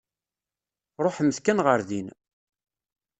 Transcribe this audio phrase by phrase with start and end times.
[1.05, 2.07] Ṛuḥemt kan ɣer din.